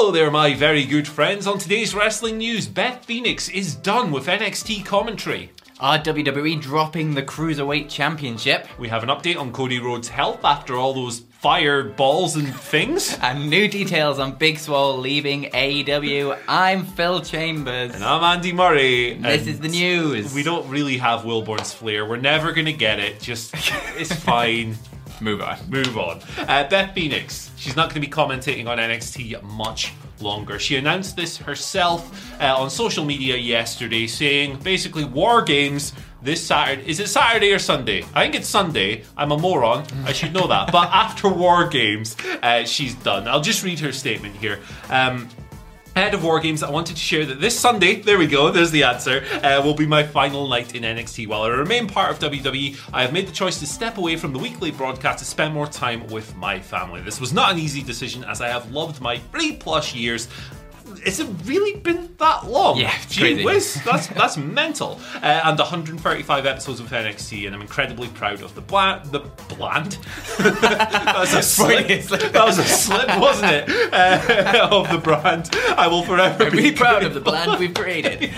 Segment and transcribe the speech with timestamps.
[0.00, 1.46] Hello there, my very good friends.
[1.46, 5.50] On today's wrestling news, Beth Phoenix is done with NXT commentary.
[5.78, 8.66] Are WWE dropping the Cruiserweight Championship?
[8.78, 13.18] We have an update on Cody Rhodes' health after all those fireballs and things.
[13.22, 16.38] And new details on Big Swole leaving AEW.
[16.48, 17.94] I'm Phil Chambers.
[17.94, 19.18] And I'm Andy Murray.
[19.18, 20.32] This is the news.
[20.32, 22.06] We don't really have Wilborn's flair.
[22.06, 23.20] We're never going to get it.
[23.20, 23.52] Just,
[23.98, 24.78] it's fine.
[25.20, 25.58] Move on.
[25.68, 26.20] Move on.
[26.38, 30.58] Uh, Beth Phoenix, she's not going to be commentating on NXT much longer.
[30.58, 36.88] She announced this herself uh, on social media yesterday, saying basically War Games this Saturday.
[36.88, 38.04] Is it Saturday or Sunday?
[38.14, 39.04] I think it's Sunday.
[39.16, 39.84] I'm a moron.
[40.04, 40.72] I should know that.
[40.72, 43.28] But after War Games, uh, she's done.
[43.28, 44.60] I'll just read her statement here.
[44.88, 45.28] Um,
[45.96, 48.70] Ahead of War Games, I wanted to share that this Sunday, there we go, there's
[48.70, 51.26] the answer, uh, will be my final night in NXT.
[51.26, 54.32] While I remain part of WWE, I have made the choice to step away from
[54.32, 57.00] the weekly broadcast to spend more time with my family.
[57.00, 60.28] This was not an easy decision as I have loved my three plus years
[61.04, 62.78] it's really been that long.
[62.78, 63.44] Yeah, Gee crazy.
[63.44, 65.00] whiz, that's that's mental.
[65.16, 69.10] Uh, and 135 episodes of NXT, and I'm incredibly proud of the bland.
[69.12, 69.20] The
[69.54, 69.92] bland.
[70.38, 71.86] that was a slip.
[71.88, 73.92] That was a slip, wasn't it?
[73.92, 75.50] Uh, of the brand.
[75.54, 78.30] I will forever I'm be really proud of the brand we've created.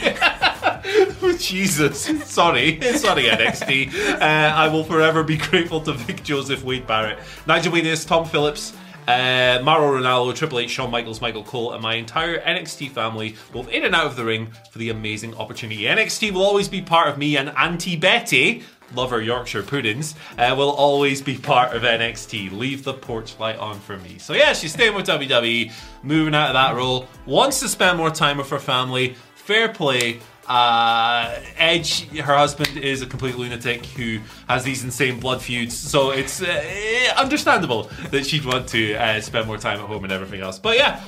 [1.38, 3.93] Jesus, sorry, sorry NXT.
[4.15, 8.72] Uh, I will forever be grateful to Vic Joseph, Wade Barrett, Nigel Williams, Tom Phillips.
[9.09, 13.69] Uh, Mauro Ranallo, Triple H, Shawn Michaels, Michael Cole, and my entire NXT family, both
[13.69, 15.83] in and out of the ring, for the amazing opportunity.
[15.83, 18.63] NXT will always be part of me, and Auntie Betty,
[18.95, 22.53] lover Yorkshire puddings, uh, will always be part of NXT.
[22.53, 24.19] Leave the porch light on for me.
[24.19, 28.11] So yeah, she's staying with WWE, moving out of that role, wants to spend more
[28.11, 29.17] time with her family.
[29.34, 30.21] Fair play.
[30.53, 34.19] Uh, Edge, her husband, is a complete lunatic who
[34.51, 39.47] has these insane blood feuds, so it's uh, understandable that she'd want to uh, spend
[39.47, 40.59] more time at home and everything else.
[40.59, 41.01] But yeah,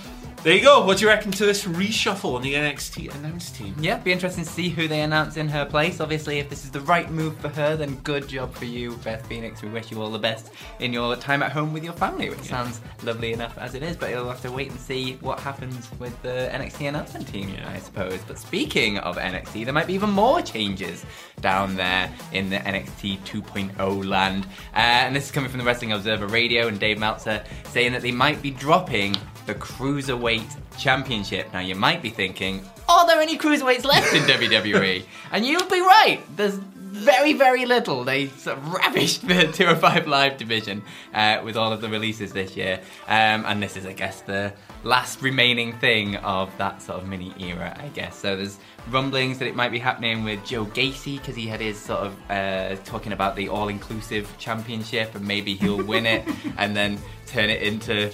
[0.44, 0.84] there you go.
[0.84, 3.74] What do you reckon to this reshuffle on the NXT announce team?
[3.80, 6.00] Yeah, be interesting to see who they announce in her place.
[6.00, 9.26] Obviously, if this is the right move for her, then good job for you, Beth
[9.26, 9.62] Phoenix.
[9.62, 10.50] We wish you all the best
[10.80, 13.96] in your time at home with your family, which sounds lovely enough as it is.
[13.96, 17.70] But you'll have to wait and see what happens with the NXT announcement team, Yeah.
[17.74, 18.20] I suppose.
[18.28, 21.06] But speaking of NXT, there might be even more changes
[21.40, 24.44] down there in the NXT 2.0 land.
[24.74, 28.02] Uh, and this is coming from the Wrestling Observer Radio and Dave Meltzer saying that
[28.02, 29.16] they might be dropping
[29.46, 31.52] the Cruiserweight Championship.
[31.52, 35.04] Now, you might be thinking, are there any Cruiserweights left in WWE?
[35.32, 36.20] And you'll be right.
[36.36, 36.58] There's
[36.94, 38.04] very, very little.
[38.04, 40.82] They sort of ravished the 205 Live division
[41.12, 42.80] uh, with all of the releases this year.
[43.08, 44.52] Um, and this is, I guess, the
[44.84, 48.16] last remaining thing of that sort of mini era, I guess.
[48.16, 48.58] So there's
[48.90, 52.30] rumblings that it might be happening with Joe Gacy because he had his sort of
[52.30, 56.24] uh, talking about the all inclusive championship and maybe he'll win it
[56.58, 58.12] and then turn it into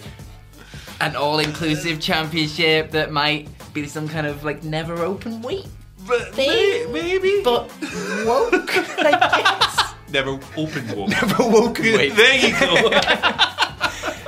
[1.00, 5.66] an all-inclusive championship that might be some kind of like never open weight
[6.32, 7.70] thing, maybe, but
[8.26, 8.52] woke.
[8.98, 9.10] I
[9.58, 9.94] guess.
[10.12, 11.10] never opened one.
[11.10, 12.14] Never woke weight.
[12.14, 13.00] there you go.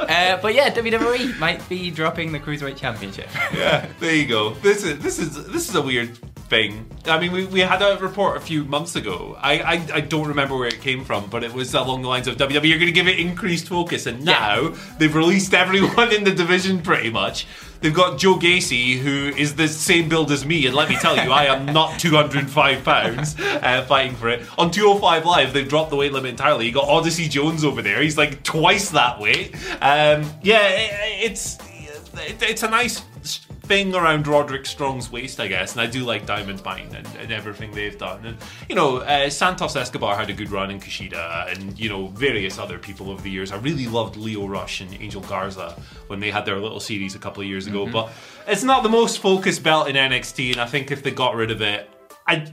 [0.02, 3.28] Uh, but yeah, WWE might be dropping the cruiserweight championship.
[3.54, 4.50] yeah, there you go.
[4.54, 6.18] This is this is this is a weird
[6.52, 6.84] thing.
[7.06, 9.38] I mean, we, we had a report a few months ago.
[9.40, 12.28] I, I I don't remember where it came from, but it was along the lines
[12.28, 12.68] of WWE.
[12.68, 16.82] You're going to give it increased focus, and now they've released everyone in the division
[16.82, 17.46] pretty much.
[17.80, 21.16] They've got Joe Gacy, who is the same build as me, and let me tell
[21.16, 24.42] you, I am not 205 pounds uh, fighting for it.
[24.58, 26.66] On 205 Live, they've dropped the weight limit entirely.
[26.66, 29.54] You got Odyssey Jones over there; he's like twice that weight.
[29.80, 31.58] Um, yeah, it, it's
[32.14, 33.02] it, it's a nice
[33.72, 37.32] thing around Roderick Strong's waist, I guess, and I do like Diamond Mine and, and
[37.32, 38.22] everything they've done.
[38.26, 38.36] And
[38.68, 42.58] you know, uh, Santos Escobar had a good run in Kushida, and you know, various
[42.58, 43.50] other people over the years.
[43.50, 45.74] I really loved Lio Rush and Angel Garza
[46.08, 47.86] when they had their little series a couple of years ago.
[47.86, 48.12] But
[48.46, 51.50] it's not the most focused belt in NXT, and I think if they got rid
[51.50, 51.88] of it,
[52.26, 52.52] I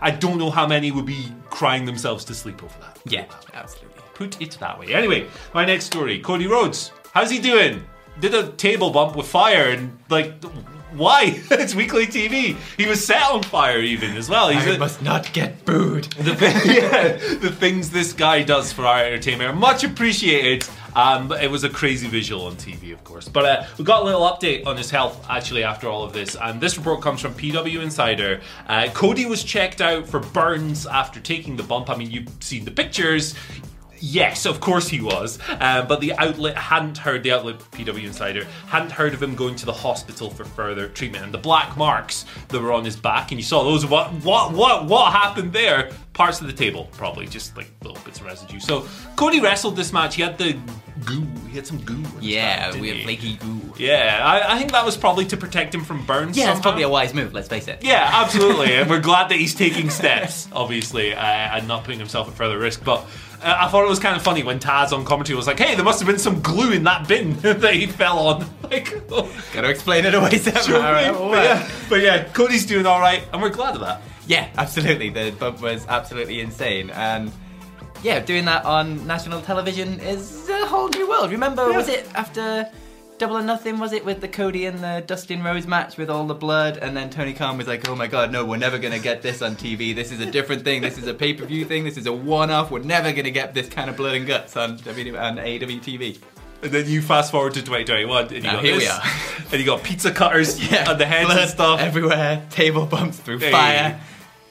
[0.00, 2.98] I don't know how many would be crying themselves to sleep over that.
[3.04, 4.00] Yeah, absolutely.
[4.14, 4.94] Put it that way.
[4.94, 6.90] Anyway, my next story Cody Rhodes.
[7.12, 7.84] How's he doing?
[8.20, 10.42] Did a table bump with fire and, like,
[10.92, 11.40] why?
[11.50, 12.56] it's weekly TV.
[12.76, 14.48] He was set on fire, even as well.
[14.48, 16.04] He's I a- must not get booed.
[16.18, 16.32] the,
[16.64, 20.68] yeah, the things this guy does for our entertainment are much appreciated.
[20.96, 23.28] Um, but it was a crazy visual on TV, of course.
[23.28, 26.34] But uh, we got a little update on his health actually after all of this,
[26.34, 28.40] and this report comes from PW Insider.
[28.66, 31.88] Uh, Cody was checked out for burns after taking the bump.
[31.88, 33.34] I mean, you've seen the pictures.
[34.00, 35.38] Yes, of course he was.
[35.60, 39.56] Um, but the outlet hadn't heard, the outlet PW Insider hadn't heard of him going
[39.56, 41.24] to the hospital for further treatment.
[41.24, 43.86] And the black marks that were on his back, and you saw those.
[43.86, 45.90] What, what, what, what happened there?
[46.12, 48.60] Parts of the table, probably just like little bits of residue.
[48.60, 48.86] So
[49.16, 50.16] Cody wrestled this match.
[50.16, 50.58] He had the
[51.04, 51.26] goo.
[51.48, 52.04] He had some goo.
[52.20, 53.60] Yeah, back, we had flaky goo.
[53.78, 56.36] Yeah, I, I think that was probably to protect him from burns.
[56.36, 57.82] Yeah, it's probably a wise move, let's face it.
[57.82, 58.74] Yeah, absolutely.
[58.74, 62.58] and we're glad that he's taking steps, obviously, uh, and not putting himself at further
[62.58, 62.84] risk.
[62.84, 63.06] But
[63.42, 65.74] uh, I thought it was kind of funny when Taz on commentary was like, hey,
[65.74, 68.46] there must have been some glue in that bin that he fell on.
[68.68, 71.14] Like, oh, Gotta explain it away sure somehow.
[71.14, 71.30] thing.
[71.30, 74.02] but, yeah, but yeah, Cody's doing all right, and we're glad of that.
[74.26, 75.08] Yeah, absolutely.
[75.08, 76.90] The bump was absolutely insane.
[76.90, 77.32] And
[78.02, 81.30] yeah, doing that on national television is a whole new world.
[81.30, 82.68] Remember, was it after
[83.18, 83.78] Double or Nothing?
[83.78, 86.76] Was it with the Cody and the Dustin Rhodes match with all the blood?
[86.76, 89.22] And then Tony Khan was like, oh my god, no, we're never going to get
[89.22, 89.94] this on TV.
[89.94, 90.82] This is a different thing.
[90.82, 91.82] This is a pay per view thing.
[91.84, 92.70] This is a one off.
[92.70, 95.80] We're never going to get this kind of blood and guts on, w- on AEW
[95.82, 96.18] TV.
[96.62, 99.00] And then you fast forward to 2021, and you Now got here we are.
[99.52, 100.54] and you got pizza cutters
[100.88, 101.78] on the heads and stuff.
[101.80, 103.52] everywhere, table bumps through Hey.
[103.52, 104.00] fire.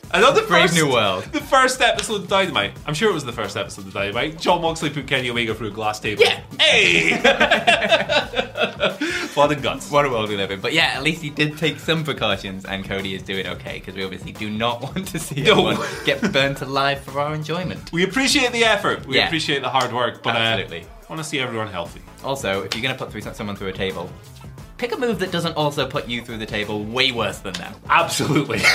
[0.10, 1.26] I know the Brave first, new world.
[1.26, 2.72] The first episode of Dynamite.
[2.86, 4.40] I'm sure it was the first episode of Dynamite.
[4.40, 6.24] Jon Moxley put Kenny Omega through a glass table.
[6.24, 6.40] Yeah.
[6.60, 7.20] Hey!
[9.36, 9.92] Blood and guts.
[9.92, 10.62] What a world we live in.
[10.62, 13.96] But yeah, at least he did take some precautions, and Cody is doing okay because
[13.96, 15.68] we obviously do not want to see No.
[15.68, 17.92] anyone get burnt alive for our enjoyment.
[17.92, 19.06] We appreciate the effort.
[19.06, 19.26] We Yeah.
[19.28, 20.82] appreciate the hard work, but Absolutely.
[20.84, 22.02] uh, want to see everyone healthy.
[22.24, 24.10] Also, if you're going to put through someone through a table,
[24.78, 27.74] pick a move that doesn't also put you through the table way worse than them.
[27.90, 28.62] Absolutely.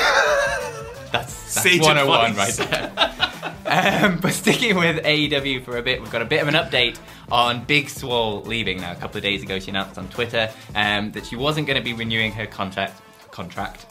[1.12, 2.58] That's, that's Sage 101 advice.
[2.58, 4.04] right there.
[4.06, 6.98] um, but sticking with AEW for a bit, we've got a bit of an update
[7.30, 8.92] on Big Swole leaving now.
[8.92, 11.84] A couple of days ago, she announced on Twitter um, that she wasn't going to
[11.84, 13.00] be renewing her contract
[13.30, 13.86] contract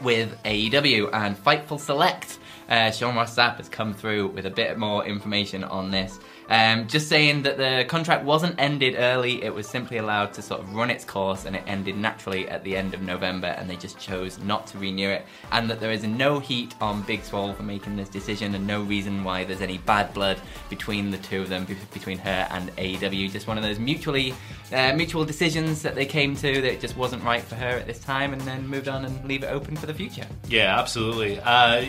[0.00, 2.38] with AEW and Fightful Select.
[2.68, 6.18] Uh, Sean Ross Sapp has come through with a bit more information on this.
[6.48, 10.60] Um, just saying that the contract wasn't ended early, it was simply allowed to sort
[10.60, 13.76] of run its course and it ended naturally at the end of November and they
[13.76, 15.24] just chose not to renew it.
[15.52, 18.82] And that there is no heat on Big Swole for making this decision and no
[18.82, 20.38] reason why there's any bad blood
[20.68, 23.30] between the two of them, between her and AEW.
[23.30, 24.34] Just one of those mutually
[24.72, 28.00] uh, mutual decisions that they came to that just wasn't right for her at this
[28.00, 30.26] time and then moved on and leave it open for the future.
[30.48, 31.40] yeah, absolutely.
[31.40, 31.86] Uh,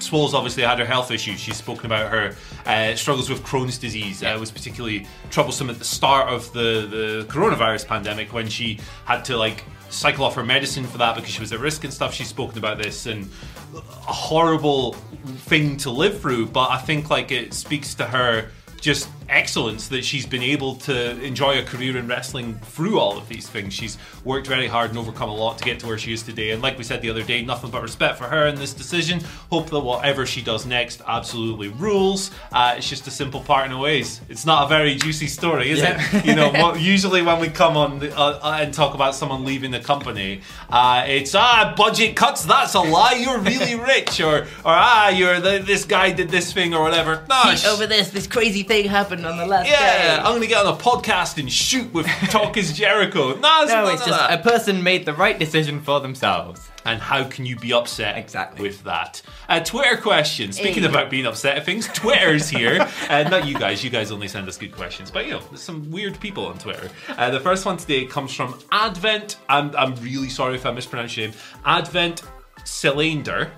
[0.00, 1.40] Swole's obviously had her health issues.
[1.40, 2.34] She's spoken about her
[2.66, 4.22] uh, struggles with Crohn's disease.
[4.22, 8.78] Uh, it was particularly troublesome at the start of the, the coronavirus pandemic when she
[9.04, 11.92] had to like cycle off her medicine for that because she was at risk and
[11.92, 12.14] stuff.
[12.14, 13.30] She's spoken about this and
[13.74, 16.46] a horrible thing to live through.
[16.46, 21.20] But I think like it speaks to her just excellence that she's been able to
[21.22, 23.74] enjoy a career in wrestling through all of these things.
[23.74, 26.50] She's worked very hard and overcome a lot to get to where she is today.
[26.50, 29.20] And like we said the other day, nothing but respect for her in this decision.
[29.50, 32.30] Hope that whatever she does next absolutely rules.
[32.52, 34.20] Uh, it's just a simple parting of ways.
[34.28, 36.00] It's not a very juicy story, is Yeah.
[36.12, 36.24] it?
[36.26, 39.70] You know, what, usually when we come on the, uh, and talk about someone leaving
[39.70, 42.44] the company, uh, it's ah budget cuts.
[42.44, 43.12] That's a lie.
[43.20, 47.24] You're really rich, or or ah you're the, this guy did this thing or whatever.
[47.28, 50.74] No, over this, this crazy thing happened on the last yeah, I'm gonna get on
[50.74, 53.36] a podcast and shoot with Talk is Jericho.
[53.40, 54.38] No, it's No, it's just that.
[54.40, 56.68] a person made the right decision for themselves.
[56.84, 58.62] And how can you be upset Exactly.
[58.62, 59.20] with that?
[59.48, 60.52] Uh, Twitter question.
[60.52, 62.80] Speaking about being upset at things, Twitter's here.
[63.10, 63.84] uh, not you guys.
[63.84, 65.10] You guys only send us good questions.
[65.10, 66.88] But, you know, there's some weird people on Twitter.
[67.10, 69.36] Uh, the first one today comes from Advent.
[69.50, 71.36] I'm, I'm really sorry if I mispronounced your name.
[71.66, 72.22] Advent
[72.64, 73.52] Cylinder,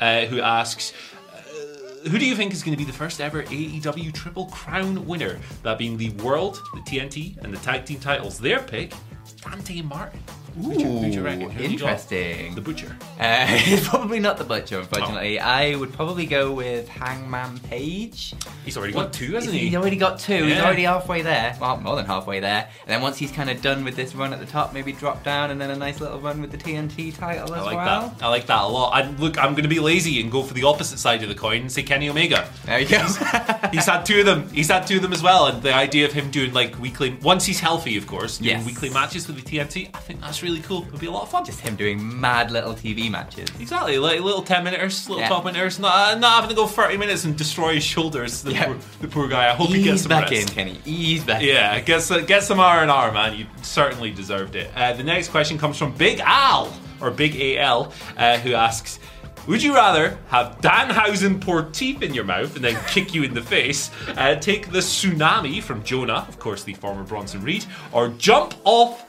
[0.00, 0.92] uh, who asks...
[2.10, 5.40] Who do you think is going to be the first ever AEW Triple Crown winner?
[5.64, 8.38] That being the World, the TNT, and the Tag Team titles.
[8.38, 8.92] Their pick,
[9.42, 10.20] Dante Martin.
[10.62, 11.50] Who do you- who do you reckon?
[11.50, 11.88] Who have you got?
[11.90, 12.54] interesting.
[12.54, 12.96] The butcher.
[13.20, 15.38] Uh, it's probably not the butcher, unfortunately.
[15.38, 18.34] I would probably go with Hangman Page.
[18.64, 19.60] He's already got two, hasn't he?
[19.66, 20.44] He's already got two.
[20.44, 21.56] He's already halfway there.
[21.60, 22.68] Well, more than halfway there.
[22.82, 25.22] And then once he's kind of done with this run at the top, maybe drop
[25.22, 27.76] down and then a nice little run with the TNT title as I as like
[27.76, 28.08] well.
[28.18, 28.24] that.
[28.24, 28.90] I like that a lot.
[28.94, 31.34] I, look, I'm going to be lazy and go for the opposite side of the
[31.34, 32.48] coin and say Kenny Omega.
[32.64, 32.98] There you go.
[33.72, 34.48] He's had two of them.
[34.50, 35.46] He's had two of them as well.
[35.46, 38.66] And the idea of him doing like weekly, once he's healthy, of course, doing Yes.
[38.66, 40.84] weekly matches with the TNT, I think that's really cool.
[40.88, 41.44] It'd be a lot of fun.
[41.44, 43.48] Just him doing mad little TV matches.
[43.60, 45.28] Exactly, like little 10 minutes, little Yeah.
[45.28, 48.42] 12 minutes, not, uh, not having to go 30 minutes and destroy his shoulders.
[48.42, 48.64] The, Yeah.
[48.66, 49.50] poor, the poor guy.
[49.50, 50.42] I hope he gets Ease some back rest.
[50.50, 50.80] in, Kenny.
[50.84, 51.48] Ease back in.
[51.48, 53.36] Yeah, get some, get some R and R, man.
[53.36, 54.70] You certainly deserved it.
[54.76, 58.98] Uh, the next question comes from Big Al or Big AL, uh, who asks.
[59.46, 63.32] Would you rather have Danhausen pour teeth in your mouth and then kick you in
[63.32, 68.08] the face, uh, take the tsunami from Jonah, of course, the former Bronson Reed, or
[68.08, 69.05] jump off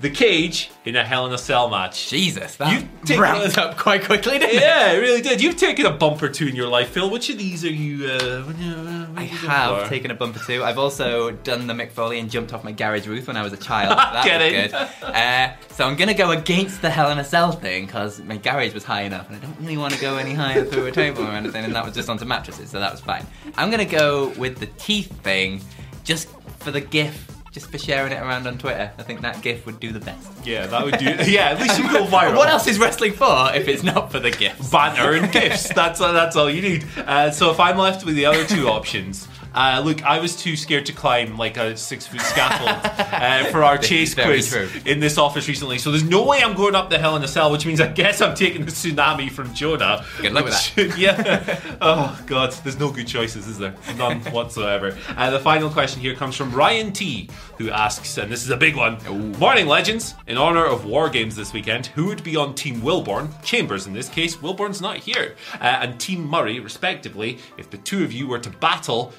[0.00, 2.08] the cage in a Hell in a Cell match?
[2.08, 4.60] Jesus, that You take- ramped up quite quickly, didn't it?
[4.62, 5.42] Yeah, it really did.
[5.42, 7.10] You've taken a bump or two in your life, Phil.
[7.10, 8.06] Which of these are you?
[8.06, 9.88] Uh, what are you- uh, I you have for?
[9.88, 10.62] taken a bumper too.
[10.62, 13.52] I've also done the Mick Foley and jumped off my garage roof when I was
[13.52, 13.96] a child.
[13.98, 14.40] That Get
[14.72, 15.14] was good.
[15.14, 18.74] Uh, so I'm gonna go against the Hell in a Cell thing because my garage
[18.74, 21.22] was high enough, and I don't really want to go any higher through a table
[21.24, 21.64] or anything.
[21.64, 23.26] And that was just onto mattresses, so that was fine.
[23.56, 25.60] I'm gonna go with the teeth thing,
[26.04, 26.28] just
[26.60, 27.26] for the GIF,
[27.58, 28.92] just for sharing it around on Twitter.
[28.98, 30.28] I think that GIF would do the best.
[30.46, 31.06] Yeah, that would do.
[31.30, 32.36] Yeah, at least you go viral.
[32.36, 34.70] What else is wrestling for if it's not for the GIFs?
[34.70, 35.72] Banner and gifts.
[35.74, 36.86] That's that's all you need.
[36.98, 39.26] Uh, so if I'm left with the other two options,
[39.58, 42.70] uh, look, I was too scared to climb like a six foot scaffold
[43.12, 44.68] uh, for our chase quiz true.
[44.84, 45.78] in this office recently.
[45.78, 47.88] So there's no way I'm going up the Hell in a Cell, which means I
[47.88, 50.04] guess I'm taking the tsunami from Jonah.
[50.20, 51.58] Good luck with which- yeah.
[51.80, 53.74] Oh god, there's no good choices, is there?
[53.96, 54.96] None whatsoever.
[55.16, 58.56] Uh, the final question here comes from Ryan T, who asks, and this is a
[58.56, 58.98] big one.
[59.38, 60.14] Morning, legends.
[60.28, 63.42] In honor of War Games this weekend, who would be on Team Wilborn?
[63.42, 64.36] Chambers, in this case.
[64.36, 65.34] Wilborn's not here.
[65.54, 67.38] Uh, and Team Murray, respectively.
[67.56, 69.12] If the two of you were to battle.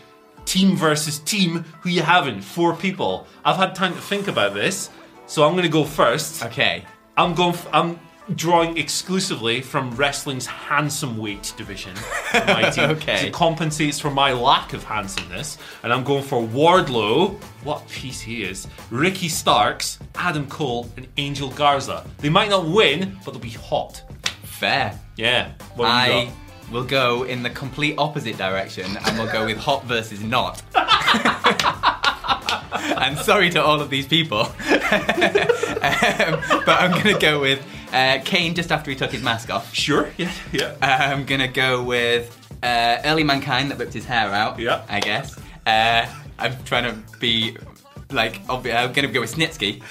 [0.49, 2.41] Team versus team, who you having?
[2.41, 3.27] Four people.
[3.45, 4.89] I've had time to think about this,
[5.27, 6.43] so I'm going to go first.
[6.43, 6.85] Okay.
[7.15, 7.53] I'm going.
[7.53, 7.99] F- I'm
[8.35, 11.95] drawing exclusively from wrestling's handsome weight division.
[11.95, 12.89] for My team.
[12.89, 13.27] Okay.
[13.27, 17.35] It compensates for my lack of handsomeness, and I'm going for Wardlow.
[17.63, 18.67] What piece he is!
[18.89, 22.07] Ricky Starks, Adam Cole, and Angel Garza.
[22.17, 24.01] They might not win, but they'll be hot.
[24.43, 24.99] Fair.
[25.15, 25.51] Yeah.
[25.75, 26.33] What have you I
[26.71, 30.61] will go in the complete opposite direction and we'll go with hot versus not.
[32.71, 34.39] I'm sorry to all of these people.
[34.41, 34.49] um,
[36.65, 39.73] but I'm going to go with uh, Kane just after he took his mask off.
[39.73, 40.09] Sure.
[40.17, 40.31] Yeah.
[40.51, 40.75] Yeah.
[40.81, 44.59] I'm going to go with uh, Early Mankind that ripped his hair out.
[44.59, 44.83] Yeah.
[44.87, 45.37] I guess.
[45.65, 46.07] Uh,
[46.37, 47.57] I'm trying to be
[48.11, 49.81] like, obvi- I'm to go with Snitsky.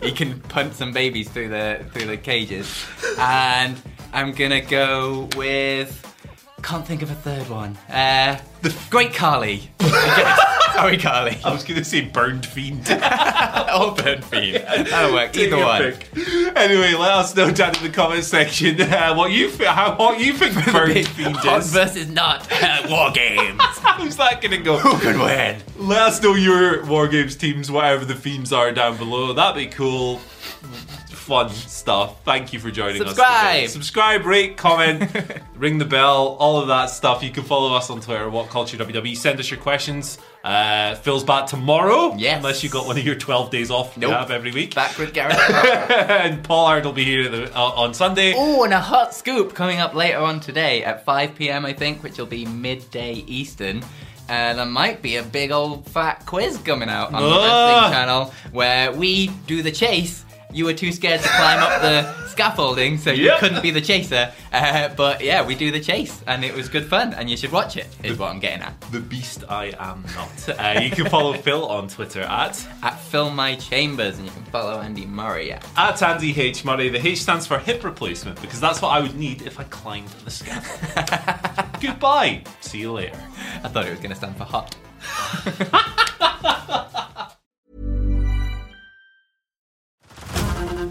[0.02, 2.84] he can punt some babies through the through the cages,
[3.18, 3.80] and
[4.12, 6.06] I'm gonna go with.
[6.62, 7.78] Can't think of a third one.
[7.88, 9.70] Uh, the Great Khali.
[9.80, 11.38] Sorry, Khali.
[11.42, 12.80] I was going to say burned fiend.
[12.90, 14.64] or Burn Fiend.
[14.86, 15.34] That'll work.
[15.36, 15.80] Either one.
[15.94, 16.06] pick.
[16.56, 20.20] Anyway, let us know down in the comment section uh, what you fi- how what
[20.20, 21.72] you think burned fiend Hot is.
[21.72, 22.46] versus not.
[22.52, 23.58] Uh, war games.
[23.60, 24.76] How's that going to go?
[24.76, 25.62] Who could win?
[25.78, 29.32] Let us know your War Games teams, whatever the themes are down below.
[29.32, 30.20] That'd be cool.
[31.30, 32.24] Fun stuff.
[32.24, 33.06] Thank you for joining us.
[33.10, 33.54] Subscribe.
[33.54, 33.66] today.
[33.68, 35.08] Subscribe, rate, comment,
[35.54, 37.22] ring the bell, all of that stuff.
[37.22, 39.16] You can follow us on Twitter, What Culture WWE.
[39.16, 40.18] Send us your questions.
[40.42, 42.16] Uh, Phil's back tomorrow.
[42.16, 42.38] Yes.
[42.38, 44.74] Unless you got one of your 12 days off you have every week.
[44.74, 45.38] Back with Gareth.
[46.10, 48.32] and Paul Hard will be here the, uh, on Sunday.
[48.36, 51.64] Oh, and a hot scoop coming up later on today at 5 p.m.
[51.64, 53.84] I think, which will be midday Eastern.
[54.28, 57.82] Uh, there might be a big old fat quiz coming out on the Ah.
[57.84, 60.24] wrestling channel where we do the chase.
[60.52, 63.38] You were too scared to climb up the scaffolding, so you Yep.
[63.38, 64.32] couldn't be the chaser.
[64.52, 67.52] Uh, but yeah, we do the chase, and it was good fun, and you should
[67.52, 67.86] watch it.
[68.02, 68.80] Is what I'm getting at.
[68.92, 70.48] The beast I am not.
[70.58, 74.44] Uh, you can follow Phil on Twitter at At Film My Chambers, and you can
[74.44, 76.64] follow Andy Murray at At Andy H.
[76.64, 79.64] Murray, the H stands for hip replacement because that's what I would need if I
[79.64, 81.66] climbed the scaffold.
[81.80, 82.42] Goodbye.
[82.60, 83.18] See you later.
[83.62, 84.76] I thought it was going to stand for hot.